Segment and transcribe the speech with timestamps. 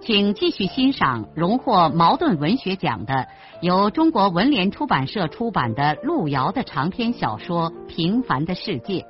[0.00, 3.28] 请继续欣赏荣获茅盾文学奖的、
[3.60, 9.02] 由中国文联出版社出版的路遥的长篇小说《平凡的世界》，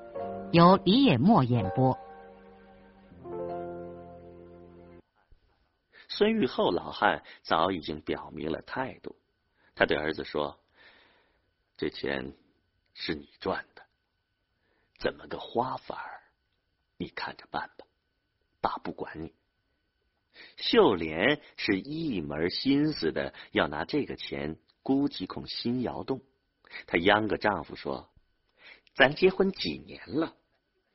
[0.51, 1.97] 由李野墨演播。
[6.09, 9.14] 孙玉厚老汉早已经表明了态度，
[9.77, 10.59] 他对儿子说
[11.78, 12.33] ：“这钱
[12.95, 13.83] 是你赚的，
[14.98, 16.19] 怎么个花法儿，
[16.97, 17.86] 你看着办吧，
[18.61, 19.33] 爸不管你。”
[20.56, 26.20] 秀莲是一门心思的要拿这个钱估几孔新窑洞，
[26.86, 28.11] 她央个丈夫说
[28.94, 30.34] ：“咱结婚几年了，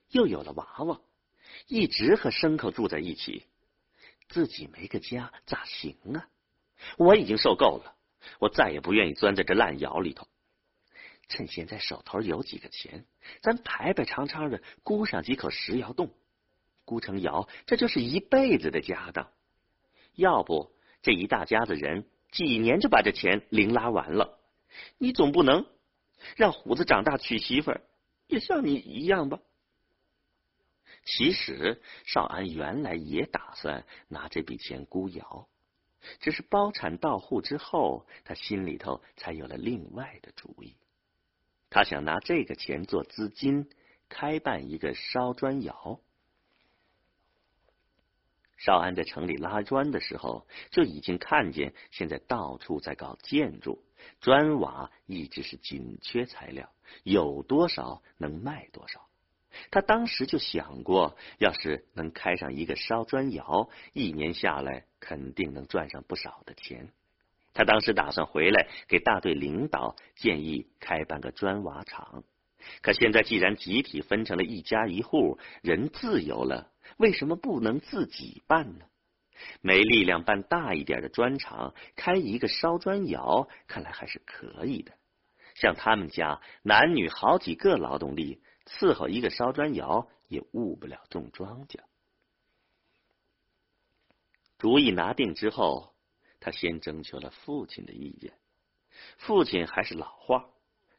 [0.09, 1.01] 又有了娃娃，
[1.67, 3.43] 一直和牲口住在一起，
[4.29, 6.27] 自己没个家咋行啊？
[6.97, 7.95] 我已经受够了，
[8.39, 10.27] 我再也不愿意钻在这烂窑里头。
[11.29, 13.05] 趁现在手头有几个钱，
[13.41, 16.13] 咱排排长长的估上几口石窑洞。”
[16.85, 19.31] 孤城窑，这就是一辈子的家当。
[20.15, 24.39] 要不这一大家子人几年就把这钱零拉完了。
[24.97, 25.65] 你总不能
[26.35, 27.81] 让虎子长大娶媳妇儿
[28.27, 29.39] 也像你一样吧？
[31.05, 35.47] 其实少安原来也打算拿这笔钱估窑，
[36.19, 40.75] 只是包产到户之后，他心里头才有了另外的主意。
[41.69, 43.69] 他想拿这个钱做资金，
[44.07, 45.99] 开办一个烧砖窑。
[48.63, 53.83] 少安在城里拉砖的时候，就已经看见现在到处在搞建筑，
[54.21, 56.69] 砖瓦一直是紧缺材料，
[57.03, 59.01] 有多少能卖多少。
[59.69, 66.87] 他当时就想过，要是能开上一个烧砖窑，一年下来肯定能赚上不少的钱。
[67.53, 72.23] 他当时打算回来给大队领导建议开办个砖瓦厂，
[72.81, 76.69] 可现在既然集体分成了一家一户，人自由了。
[76.97, 78.85] 为什么不能自己办呢？
[79.61, 84.93] 没力量办大一点的砖厂，开一个烧砖窑，看来还是可以的。
[85.55, 91.79] 像他们家男女好几个劳动力，伺候一个烧砖窑也误不了种庄稼。
[94.57, 95.93] 主意拿定之后，
[96.39, 98.33] 他先征求了父亲的意见。
[99.17, 100.49] 父亲还是老话：“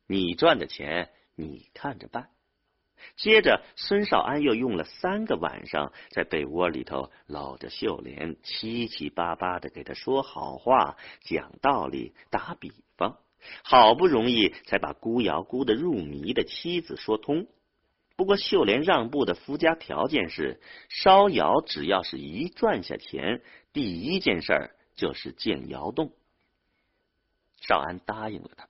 [0.07, 2.31] 你赚的钱，你看着办。”
[3.17, 13.19] 接着，孙少安又用了三个晚上，在被窝里头搂着秀莲，七七八八的给他说好话、讲道理、打比方，
[13.63, 17.47] 好不容易才把孤窑孤的入迷的妻子说通。
[18.17, 26.13] 不过，秀莲让步的附加条件是，烧窑只要是一赚下钱，第一件事儿就是建窑洞。
[27.61, 28.69] 少安答应了他。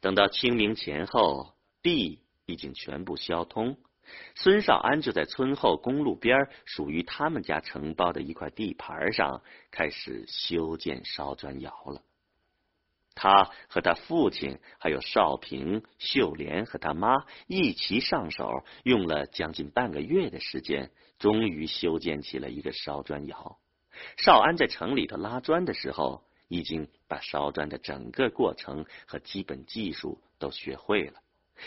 [0.00, 1.52] 等到清明前后，
[1.82, 2.20] 地。
[2.50, 3.78] 已经全部消通，
[4.34, 12.02] 孙少安就在村后公路边属于他们家承包的一块地盘上开始修建烧砖窑了。
[13.14, 23.58] 他和他父亲还有少平、秀莲和他妈一齐上手，用了将近半个月的时间，终于修建起了一个烧砖窑。
[24.16, 31.20] 少安在城里头拉砖的时候，已经把烧砖的整个过程和基本技术都学会了。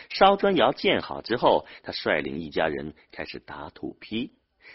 [0.09, 4.31] 烧砖窑建好之后，他率领一家人开始打土坯。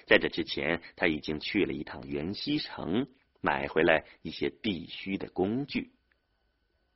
[0.06, 3.08] 在这之前，他已经去了一趟元溪城，
[3.40, 5.92] 买回来一些必须的工具。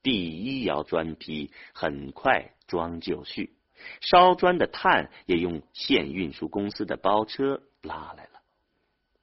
[0.02, 3.54] 第一窑砖坯很快装就绪，
[4.00, 8.30] 烧砖的炭也用县运输公司的包车拉来了。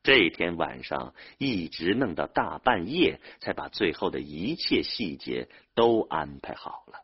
[0.01, 7.03] 这天晚上一直弄到大半夜，才把最后的一切细节都安排好了。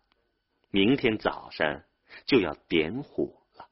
[0.75, 1.83] 明天早上
[2.25, 3.69] 就要点火了。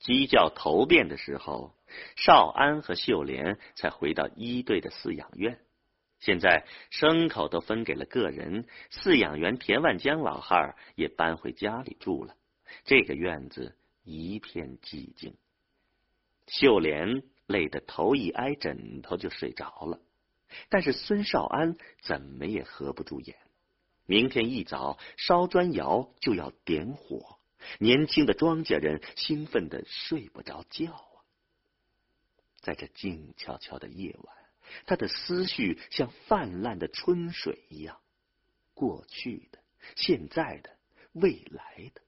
[0.00, 1.72] 鸡叫头遍的时候，
[2.16, 5.60] 少安和秀莲才回到一队的饲养院。
[6.18, 12.34] 现在牲口都分给了个人，饲养员田万江老汉也搬回家里住了。
[12.82, 15.36] 这个院子一片寂静。
[16.48, 20.00] 秀莲累得头一挨枕头就睡着了，
[20.70, 23.36] 但是孙少安怎么也合不住眼。
[24.06, 27.38] 明天一早烧砖窑就要点火，
[27.78, 31.24] 年轻的庄稼人兴奋的睡不着觉啊！
[32.60, 34.36] 在这静悄悄的夜晚，
[34.86, 37.98] 他的思绪像泛滥的春水一样，
[38.74, 39.58] 过去的、
[39.96, 40.70] 现在的、
[41.12, 42.00] 未来的，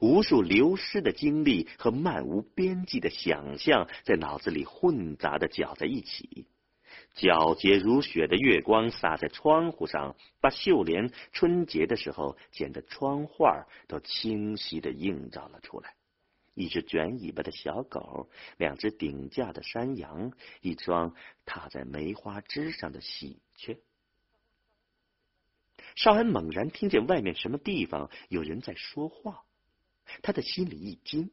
[0.00, 6.46] 无数流失的经历和漫无边际的想象，在脑子里混杂的搅在一起。
[7.18, 15.94] 皎洁如雪的月光洒在窗户上，把秀莲春节的时候剪的窗画都清晰的映照了出来。
[16.54, 23.80] 一只卷尾巴的小狗，两只顶架的山羊，一双踏在梅花枝上的喜鹊。
[25.96, 29.44] 少安猛然听见外面什么地方有人在说话，
[30.22, 31.30] 他的心里一惊。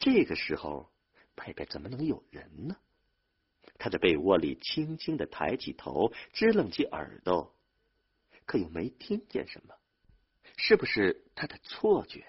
[0.00, 0.90] 这个时候，
[1.36, 2.76] 外边怎么能有人呢？
[3.78, 7.54] 他在被窝里轻轻的抬起头，支棱起耳朵，
[8.44, 9.74] 可又没听见什么。
[10.56, 12.26] 是不是他的错觉？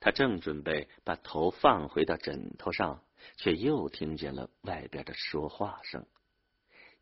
[0.00, 3.04] 他正准备把头放回到枕头上，
[3.36, 6.06] 却又听见了外边的说话声。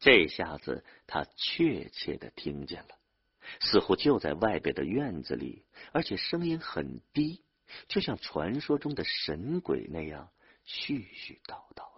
[0.01, 2.99] 这下子他确切的听见了，
[3.61, 7.45] 似乎就在外边的院子里，而且声音很低，
[7.87, 10.33] 就像传说中的神鬼那样
[10.67, 11.98] 絮絮叨叨。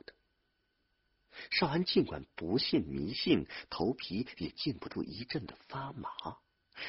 [1.51, 6.11] 少安尽管不信迷信，头皮也禁不住一阵的发麻。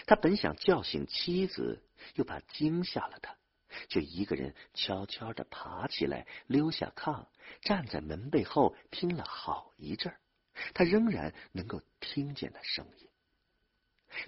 [0.06, 1.84] 他本想叫醒妻子，
[2.16, 3.36] 又怕惊吓了他。
[3.88, 7.28] 就一个人悄悄的爬起来，溜下炕，
[7.62, 10.20] 站在门背后听了好一阵儿，
[10.74, 13.08] 他仍然能够听见那声音。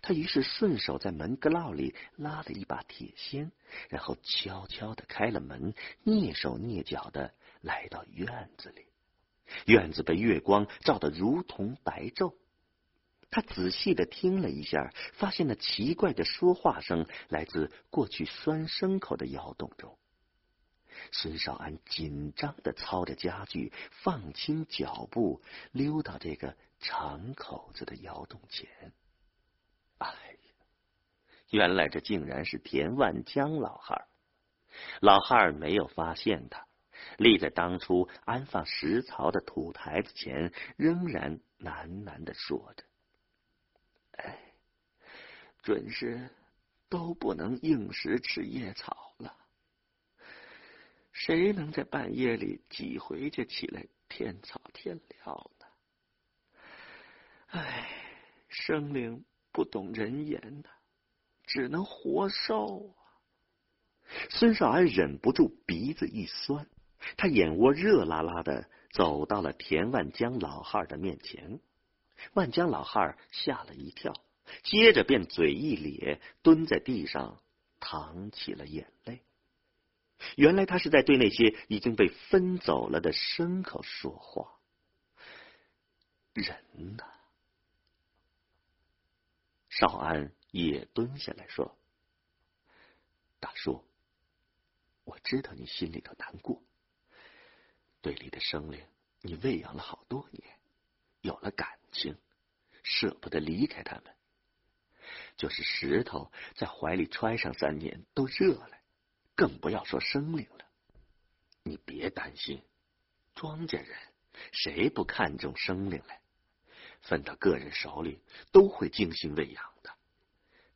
[0.02, 3.52] 他于是顺手在门格烙里拉了一把铁锨，
[3.90, 5.74] 然后悄悄的开了门，
[6.06, 8.86] 蹑手蹑脚的来到院子里。
[9.66, 12.36] 院子被月光照得如同白昼。
[13.30, 19.98] 他仔细的听了一下，发现那奇怪的说话声来自过去拴牲口的窑洞中。
[21.12, 25.42] 孙少安紧张的操着家具，放轻脚步，
[25.72, 28.70] 溜到这个长口子的窑洞前。
[29.98, 30.54] 哎呀，
[31.50, 34.08] 原来这竟然是田万江老汉儿
[35.00, 36.68] 老汉儿没有发现他，
[37.18, 42.84] 立在当初安放石槽的土台子前，仍然喃喃的说着。
[44.18, 44.40] 哎，
[45.62, 46.30] 准是
[46.90, 49.36] 都不能应时吃野草了。
[51.12, 55.66] 谁能在半夜里挤回去起来添草添料呢？
[57.48, 57.88] 哎，
[58.50, 60.70] 生灵不懂人言呐，
[61.46, 62.98] 只能活受啊！
[64.32, 66.68] 孙少安忍不住鼻子一酸，
[67.18, 71.60] 他眼窝热辣辣的走到了田万江老汉的面前。
[72.34, 74.14] 万江老汉吓了一跳，
[74.64, 77.42] 接着便嘴一咧，蹲在地上
[77.80, 79.22] 淌起了眼泪。
[80.36, 84.60] 原来他是在对那些已经被分走了的牲口说话。
[86.34, 86.56] 人
[86.96, 87.04] 呢？
[89.70, 91.76] 少安也蹲下来说
[93.42, 93.84] ：“大叔，
[95.04, 96.62] 我知道你心里头难过，
[98.04, 98.80] 队里的生灵
[99.22, 100.44] 你喂养了好多年，
[101.22, 102.18] 有了感。”情
[102.82, 104.06] 舍不得离开他们，
[105.38, 108.72] 就是石头在怀里揣上三年都热了，
[109.36, 110.66] 更不要说生灵了。
[111.62, 112.64] 你别担心，
[113.36, 113.96] 庄稼人
[114.52, 116.20] 谁不看重生灵来？
[117.02, 119.92] 分到个人手里都会精心喂养的。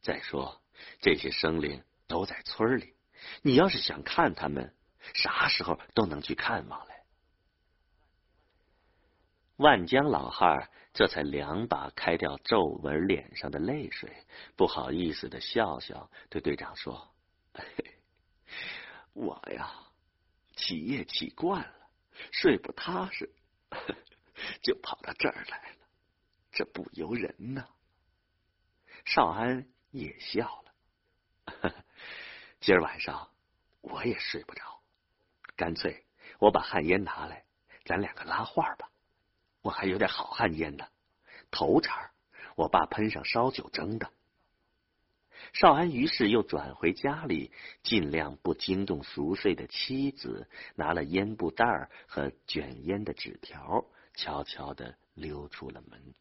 [0.04, 0.62] 再说
[1.02, 2.94] 这些生灵都在村里，
[3.42, 4.76] 你要是想看他们，
[5.16, 6.97] 啥时候都能去看望来。
[9.58, 14.12] 万江老汉这才两把开掉皱纹脸上的泪水，
[14.56, 17.14] 不好意思的笑笑，对队长说
[19.14, 19.72] ：“我呀，
[20.56, 21.90] 起夜起惯了，
[22.32, 23.30] 睡不踏实，
[24.62, 25.78] 就跑到这儿来了。
[26.52, 27.68] 这不由人呐。”
[29.06, 31.74] 少安也笑了
[32.60, 33.32] ：“今儿晚上
[33.82, 34.82] 我也睡不着，
[35.56, 36.06] 干脆
[36.40, 37.46] 我把旱烟拿来，
[37.86, 38.90] 咱两个拉话吧。”
[39.68, 40.88] 我还有点好汉烟呢，
[41.52, 42.12] 头茬
[42.56, 44.10] 我爸喷上烧酒蒸的。
[45.52, 47.52] 少安于是又转回家里，
[47.84, 53.84] 尽量不惊动熟睡的妻子，拿了烟布袋和卷烟的纸条，
[54.14, 56.16] 悄悄的溜出了门。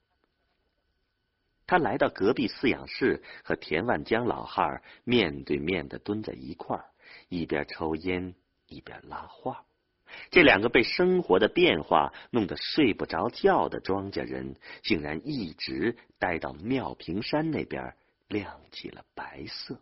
[1.69, 6.91] 他来到隔壁饲养室，和田万江老汉面对面的蹲在一块儿，
[7.29, 8.35] 一边抽烟
[8.67, 9.65] 一边拉话。
[10.31, 17.95] 这两个被生活的变化弄得睡不着觉的庄稼人，竟然一直待到妙平山那边
[18.29, 19.79] 亮起了白色。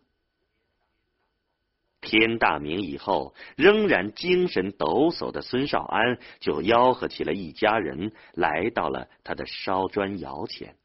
[2.01, 10.75] 天大明以后，仍然精神抖擞的孙少安就吆喝起了一家人，来到了他的烧砖窑前。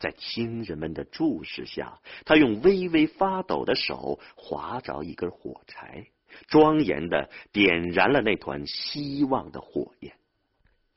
[0.00, 6.06] 在亲人们的注视下，他用微微发抖的手划着一根火柴，
[6.48, 10.16] 庄严的点燃了那团希望的火焰。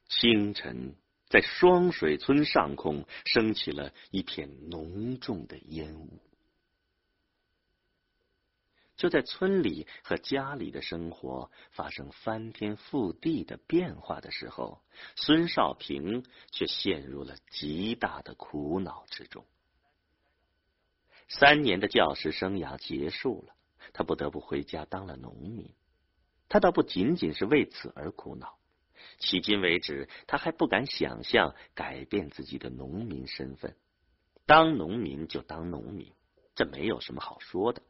[0.07, 0.95] 清晨，
[1.27, 6.19] 在双水村上空升起了一片浓重的烟雾。
[8.95, 14.81] 就在村里和家里的生活发生翻天覆地的变化的时候，
[15.15, 19.45] 孙少平却陷入了极大的苦恼之中。
[21.27, 23.55] 三年的教师生涯结束了，
[23.91, 25.73] 他不得不回家当了农民。
[26.47, 28.57] 他倒不仅仅是为此而苦恼，
[29.19, 33.75] 迄今为止，他还不敢想象改变自己的农民身份。
[34.45, 36.13] 当农民就当农民，
[36.53, 37.81] 这没有什么好说的。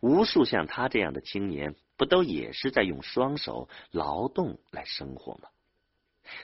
[0.00, 5.48] 无数像他这样的青年，不都也是在用双手劳动来生活吗？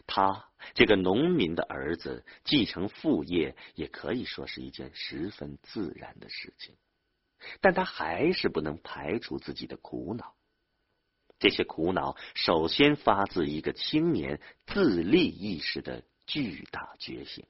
[0.06, 6.74] 他这个农民的儿子继承父业，也可以说是一件十分自然的事情。
[7.60, 10.34] 但他还是不能排除自己的苦恼。
[11.38, 17.46] 这些苦恼首先发自一个青年自立意识的巨大觉醒。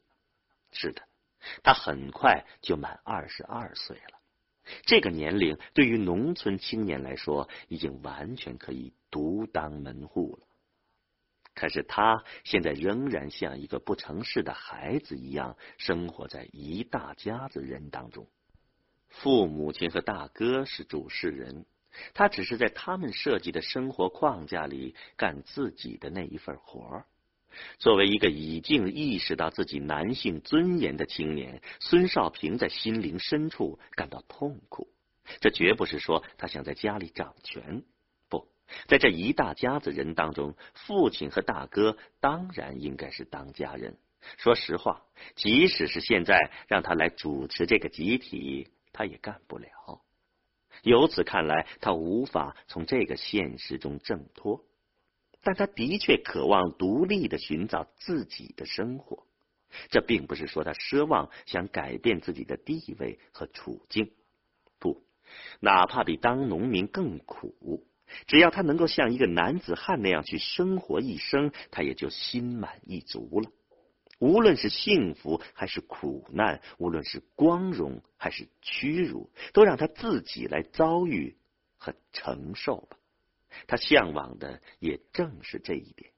[0.72, 1.02] 是的，
[1.62, 4.18] 他很快就满二十二岁了。
[4.82, 10.46] 这个年龄对于农村青年来说，已经完全可以独当门户了。
[11.54, 18.28] 可是他现在仍然像一个不成事的孩子一样，生活在一大家子人当中。
[19.08, 21.66] 父母亲和大哥是主事人，
[22.14, 27.06] 他只是在他们设计的生活框架里干自己的那一份活儿。
[27.78, 34.88] 作为一个已经意识到自己男性尊严的青年，孙少平在心灵深处感到痛苦。
[35.40, 37.82] 这绝不是说他想在家里掌权，
[38.28, 38.46] 不
[38.86, 43.96] 在这一大家子人当中，父亲和大哥当然应该是当家人。
[44.36, 45.02] 说实话，
[45.34, 49.68] 即使是现在让他来主持这个集体，他也干不了。
[50.82, 54.64] 由此看来，他无法从这个现实中挣脱。
[55.40, 59.24] 但他的确渴望独立的寻找自己的生活，
[59.88, 64.10] 这并不是说他奢望想改变自己的地位和处境，
[64.80, 65.04] 不，
[65.60, 67.86] 哪怕比当农民更苦，
[68.26, 73.52] 只要他能够像一个男子汉那样去生活一生，他也就心满意足了。
[74.18, 81.36] 无论是幸福还是苦难，无论是光荣还是屈辱，都让他自己来遭遇
[81.76, 82.96] 和承受吧。
[83.66, 86.10] 他向往的也正是这一点。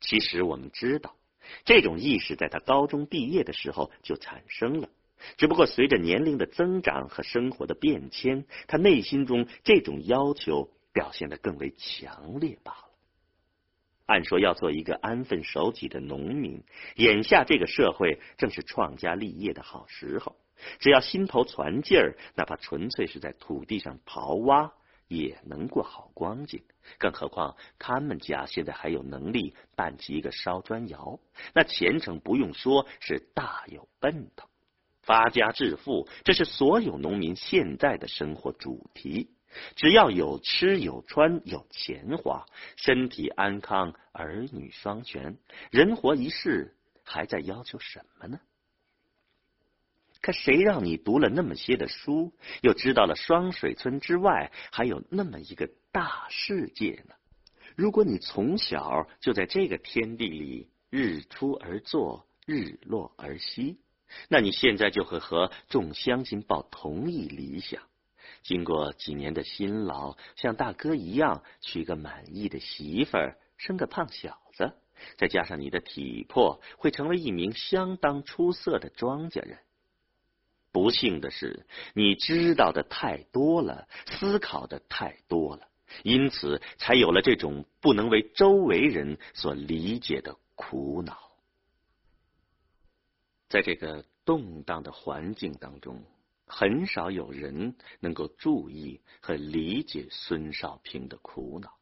[0.00, 1.16] 其实我们知道，
[1.64, 4.88] 这种意识在他高中毕业的时候就产生了，
[5.36, 12.89] 只不过随着年龄的增长和生活的变迁，他内心中这种要求表现的更为强烈罢了。
[14.10, 16.64] 按说要做一个安分守己的农民，
[16.96, 20.34] 眼下这个社会正是创家立业的好时候，
[20.80, 24.72] 只要心头攒劲儿，哪怕纯粹是在土地上刨挖。
[25.06, 26.62] 也能过好光景，
[26.96, 31.18] 更何况他们家现在还有能力办起一个烧砖窑，
[31.52, 34.48] 那前程不用说是大有奔头，
[35.02, 39.30] 发家致富，这是所有农民现在的生活主题。
[39.76, 45.38] 只要有吃有穿有钱花，身体安康，儿女双全，
[45.70, 48.40] 人活一世，还在要求什么呢？
[50.22, 57.14] 可谁让你读了那么些的书，又知道了双水村之外还有那么一个大世界呢？
[57.74, 63.80] 如果你从小就在这个天地里日出而作，日落而息，
[64.28, 67.80] 那你现在就会和众乡亲抱同一理想。
[68.42, 74.72] 经过几年的辛劳，像大哥一样娶个满意的媳妇儿，生个胖小子，
[75.18, 79.58] 再加上你的体魄，会成为一名相当出色的庄稼人。
[80.72, 85.68] 不幸的是，你知道的太多了，思考的太多了，
[86.04, 91.32] 因此才有了这种不能为周围人所理解的苦恼。
[93.48, 96.04] 在这个动荡的环境当中，
[96.50, 101.78] 很少有人能够注意和理解孙少平的苦恼，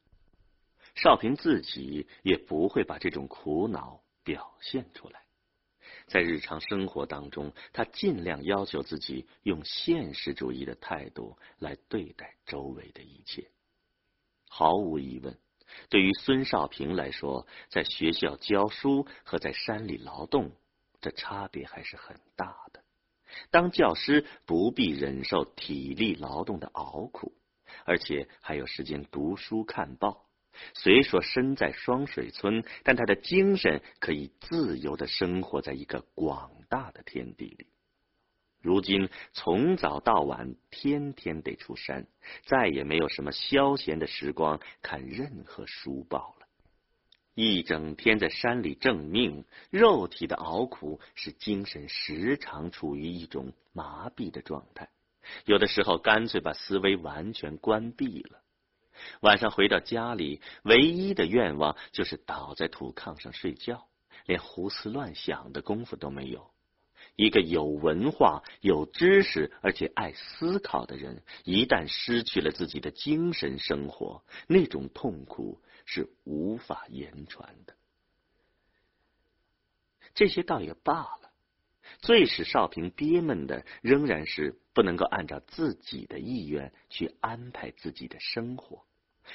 [0.94, 5.22] 少平自己也不会把这种苦恼表现出来。
[6.06, 13.50] 在日常生活当中，他尽量要求自己用现实主义的态度来对待周围的一切。
[14.50, 15.38] 毫无疑问，
[15.88, 20.52] 对于孙少平来说，在学校教书和在山里劳动，
[21.00, 22.84] 这差别还是很大的。
[23.50, 27.32] 当教师不必忍受体力劳动的熬苦，
[27.84, 30.26] 而且还有时间读书看报。
[30.74, 37.68] 虽说身在双水村，但他的精神可以自由的生活在一个广大的天地里。
[38.60, 42.08] 如今从早到晚，天天得出山，
[42.44, 46.37] 再也没有什么消闲的时光看任何书报了。
[47.40, 54.88] 一整天在山里挣命，肉体的熬苦使精神时常处于一种麻痹的状态，
[55.44, 58.40] 有的时候干脆把思维完全关闭了。
[59.20, 63.86] 晚上回到家里，唯一的愿望就是倒在土炕上睡觉，
[64.26, 66.50] 连胡思乱想的功夫都没有。
[67.14, 77.74] 一个有文化、有知识而且爱思考的人，一旦失去了自己的精神生活，那种痛苦是无法言传的。
[80.14, 81.32] 这些倒也罢了，
[82.00, 88.84] 最使少平憋闷的，仍然是不能够按照自己的意愿去安排自己的生活。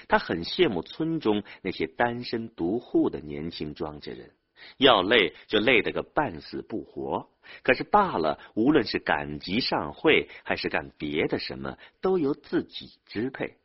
[0.07, 4.35] 他很羡慕村中那些单身独户的年轻庄稼人，
[4.77, 7.31] 要累就累得个半死不活。
[7.63, 13.57] 可是罢了，无论是赶集上会，还是干别的什么，都由自己支配。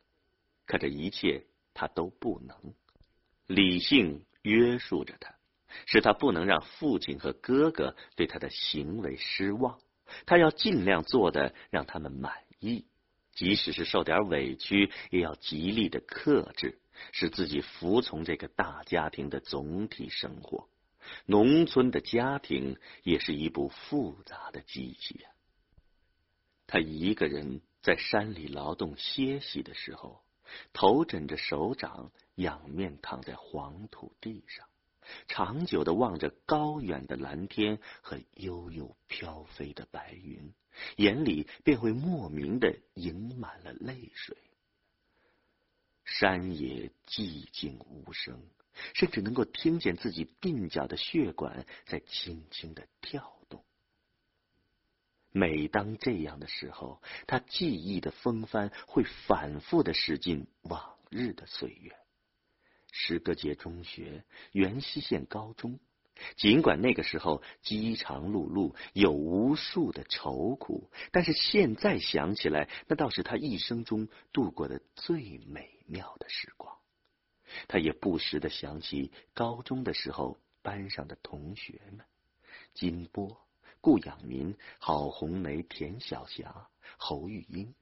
[0.65, 2.73] 可这一切他都不能，
[3.49, 5.33] 理性约束着他，
[5.87, 9.79] 使他不能让父亲和哥哥对他的行为失望。
[10.27, 12.85] 他要尽量做的让他们满意。
[13.33, 16.79] 即使是受点委屈，也要极力的克制，
[17.11, 20.69] 使自己服从这个大家庭的总体生活。
[21.25, 25.31] 农村的家庭也是一部复杂的机器啊。
[26.67, 30.21] 他一个人在山里劳动歇息的时候，
[30.73, 34.67] 头枕着手掌，仰面躺在黄土地上，
[35.27, 40.53] 长久的望着高远的蓝天和悠悠飘飞的白云。
[40.95, 44.37] 眼里便会莫名的盈满了泪水。
[46.05, 48.41] 山野寂静无声，
[48.93, 53.65] 甚至能够听见自己鬓角的血管在轻轻的跳动。
[55.31, 61.95] 每当这样的时候，他记忆的风帆会反复的驶进往日的岁月。
[62.91, 65.79] 石歌节中学，元溪县高中。
[66.35, 76.75] 尽管那个时候饥肠辘辘，有无数的愁苦，但是现在想起来，那倒是他一生中度过的最美妙的时光。
[77.69, 82.05] 他也不时的想起高中的时候班上的同学们：
[82.73, 83.47] 金波、
[83.79, 87.73] 顾养民、郝红梅、田晓霞、侯玉英。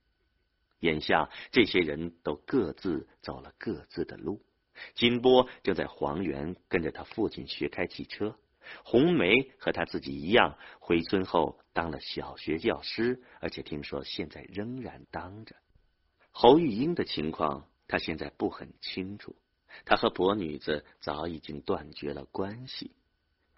[0.81, 4.45] 眼下这些人都各自走了各自的路。
[4.95, 8.35] 金波正在黄原跟着他父亲学开汽车，
[8.83, 15.55] 红梅和他自己一样，回村后当了小学教师，而且听说现在仍然当着。
[16.31, 19.35] 侯玉英的情况，他现在不很清楚，
[19.85, 22.91] 他和伯女子早已经断绝了关系。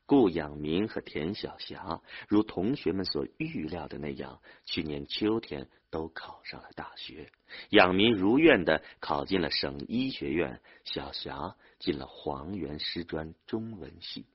[0.09, 7.31] 顾养民和田晓霞，如同学们所预料的那样，去年秋天都考上了大学。
[7.69, 14.25] 养民如愿的考进了省医学院，小霞进了黄原师专中文系。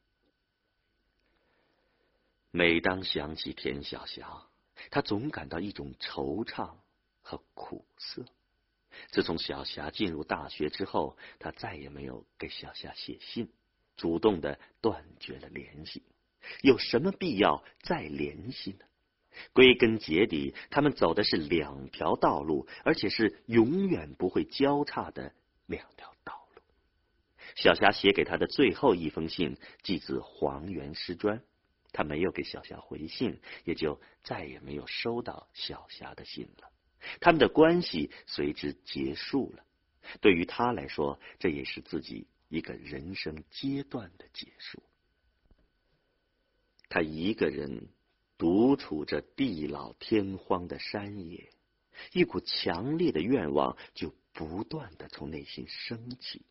[2.53, 4.45] 每当想起田晓霞，
[4.93, 6.77] 他总感到一种惆怅
[7.21, 8.25] 和苦涩。
[9.11, 13.51] 自从小霞进入大学之后，他再也没有给小霞写信。
[13.97, 16.03] 主动的断绝了联系，
[16.63, 18.85] 有什么必要再联系呢？
[19.53, 25.33] 归根结底，他们走的是两条道路，而且是永远不会交叉的
[25.67, 26.63] 两条道路。
[27.57, 31.43] 小霞写给他的最后一封信，寄自黄原师专，
[31.93, 36.71] 他没有给小霞回信，也就再也没有收到小霞的信了。
[37.21, 39.65] 他们的关系随之结束了。
[40.21, 42.29] 对于他来说，这也是自己。
[42.55, 44.81] 一个人生阶段的结束，
[46.89, 47.89] 他一个人
[48.39, 51.51] 独处着地老天荒的山野，
[52.13, 56.43] 一股强烈的愿望就不断的从内心升起。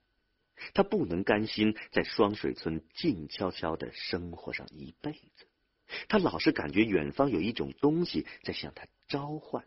[0.74, 5.48] 他不能甘心在双水村静悄悄的生活上一辈子，
[6.10, 9.66] 他老是感觉远方有一种东西在向他召唤，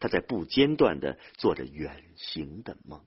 [0.00, 3.04] 他在不间断的做着远行的梦。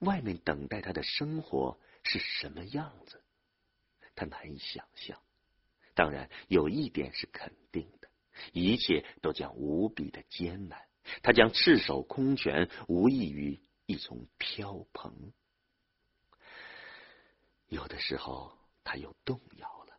[0.00, 3.22] 外面等待他的生活是什么样子？
[4.14, 5.20] 他难以想象。
[5.94, 8.08] 当然，有一点是肯定的：
[8.52, 10.86] 一切都将无比的艰难。
[11.22, 15.32] 他将赤手空拳，无异于一丛飘蓬。
[17.68, 19.98] 有的时候，他又动摇了，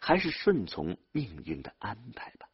[0.00, 2.48] 还是顺从命运的安排吧。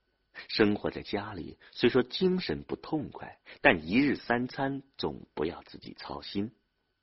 [0.46, 6.52] 生活在家里，虽说精神不痛快，但一日三餐总不要自己操心。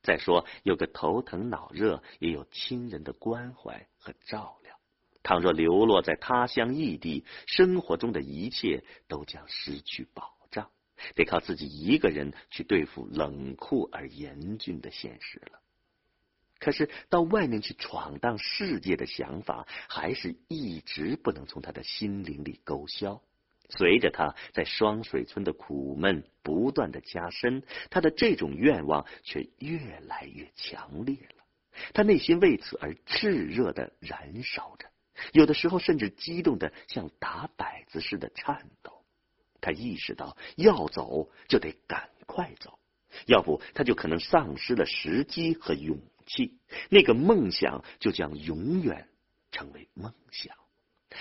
[0.02, 4.80] 再说，有个头疼脑热，也有亲人的关怀和照料。
[5.24, 10.70] 倘若流落在他乡异地，生活中的一切都将失去保障，
[11.16, 15.60] 得靠自己一个人去对付冷酷而严峻的现实了。
[16.60, 23.22] 可是，到外面去闯荡世界的想法，还是一直不能从他的心灵里勾销。
[23.68, 31.44] 随着他在双水村的苦闷不断的加深，他的这种愿望却越来越强烈了。
[31.94, 34.88] 他内心为此而炽热的燃烧着，
[35.34, 39.04] 有的时候甚至激动的像打摆子似的颤抖。
[39.62, 42.78] 他意识到，要走就得赶快走，
[43.26, 46.58] 要不他就可能丧失了时机和勇气，
[46.90, 49.08] 那个梦想就将永远
[49.52, 50.56] 成为梦想。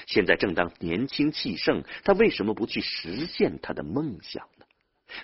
[0.07, 4.67] 现在正当年轻气盛，他为什么不去实现他的梦想呢？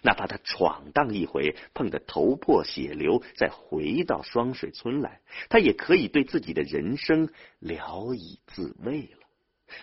[0.03, 9.27] 哪怕他闯荡一回，碰得头破血流，再回到双水村来，他也可以对自己的人生聊以自慰了。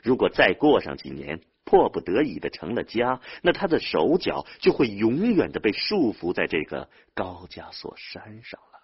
[0.04, 8.80] 如果再过上几年，迫不得已的成了家，那他的手脚就会永远的被束缚在这个高加索山上了。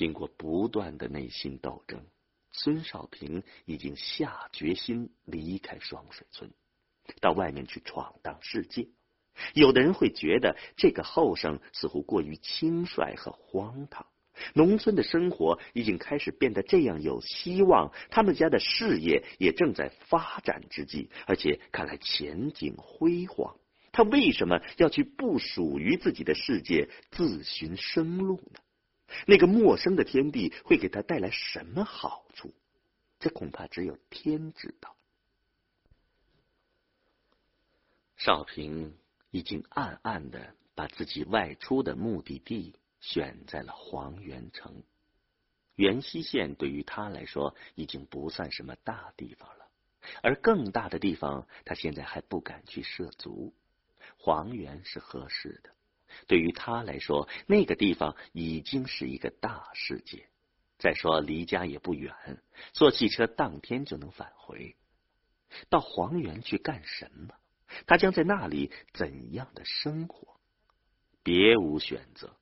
[0.00, 2.02] 经过不断的内心斗争。
[2.52, 6.50] 孙少平已经下决心离开双水村，
[7.20, 8.88] 到外面去闯荡世界。
[9.52, 14.06] 有的人会觉得这个后生似乎过于轻率和荒唐。
[14.54, 23.54] 农村的生活已经开始变得这样有希望，他们家的事业也正在发展之际，而且看来前景辉煌。
[23.92, 28.60] 他为什么要去不属于自己的世界自寻生路呢？
[29.26, 32.54] 那个陌生的天地会给他带来什么好处？
[33.18, 34.96] 这恐怕只有天知道。
[38.16, 38.96] 少平
[39.30, 44.82] 已经暗暗的把自己外出的目的地选在了黄原城。
[45.76, 49.66] 元溪县对于他来说已经不算什么大地方了，
[50.22, 53.54] 而更大的地方他现在还不敢去涉足。
[54.18, 55.70] 黄原是合适的。
[56.26, 60.26] 对于他来说，那个地方已经是一个大世界。
[60.78, 62.14] 再说离家也不远，
[62.72, 64.76] 坐汽车当天就能返回。
[65.68, 67.34] 到黄原去干什么？
[67.86, 70.40] 他将在那里怎样的生活？
[71.22, 72.34] 别无选择，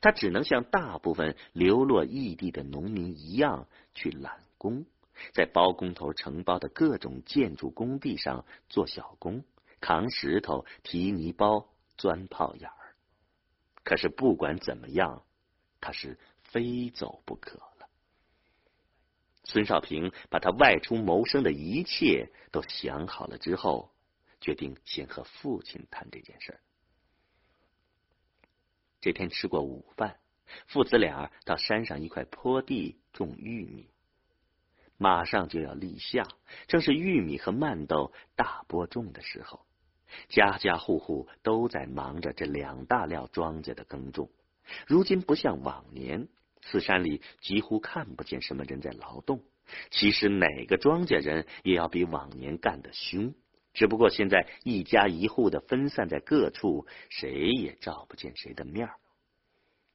[0.00, 4.84] 他只能像大部分流落异地的农民一样去揽工，
[5.32, 9.44] 在包工头承包的各种建筑工地上做小工，
[9.80, 12.85] 扛石头、提泥包、钻炮眼儿。
[13.86, 15.24] 可是不管怎么样，
[15.80, 17.88] 他是非走不可了。
[19.44, 23.94] 孙少平把他外出谋生的一切都想好了之后，
[24.40, 26.60] 决定先和父亲谈这件事儿。
[29.00, 30.18] 这天吃过午饭，
[30.66, 33.88] 父子俩到山上一块坡地种玉米，
[34.96, 36.26] 马上就要立夏，
[36.66, 39.64] 正是玉米和麦豆大播种的时候。
[40.28, 44.30] 家家户户都在忙着这两大料庄稼的耕种。
[44.86, 46.28] 如今不像往年，
[46.62, 49.42] 四山里几乎看不见什么人在劳动。
[49.90, 53.34] 其实哪个庄稼人也要比往年干得凶，
[53.74, 58.94] 只不过现在一家一户的分散在各处，谁也照不见谁的面儿。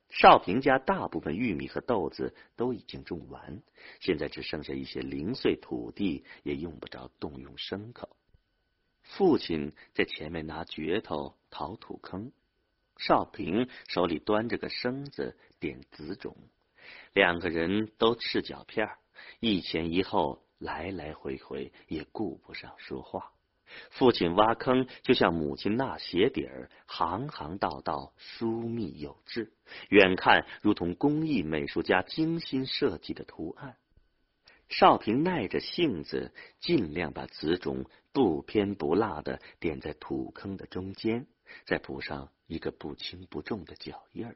[0.10, 3.62] 少平家大部分玉米和豆子都已经种完，
[4.02, 8.10] 现在只剩下一些零碎土地，也用不着动用牲口。
[9.12, 12.32] 父亲在前面拿镢头刨土坑，
[12.98, 16.38] 少平手里端着个生子点紫种，
[17.14, 18.88] 两个人都赤脚片
[19.42, 23.34] 一前一后来来回回，也顾不上说话。
[23.90, 29.52] 父亲挖坑就像母亲纳鞋底儿，行行道道疏密有致，
[29.90, 33.76] 远看如同工艺美术家精心设计的图案。
[34.72, 41.28] 少平耐着性子，尽量把籽种不偏不辣的点在土坑的中间，
[41.66, 44.36] 再补上一个不轻不重的脚印儿。